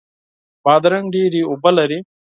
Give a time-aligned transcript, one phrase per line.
[0.63, 1.99] بادرنګ ډیرې اوبه لري.